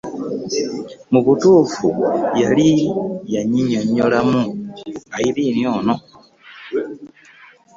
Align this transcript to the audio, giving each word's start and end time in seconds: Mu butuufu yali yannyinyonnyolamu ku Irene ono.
Mu 1.11 1.19
butuufu 1.25 1.87
yali 2.41 2.69
yannyinyonnyolamu 3.33 4.39
ku 5.11 5.17
Irene 5.27 5.63
ono. 5.77 5.95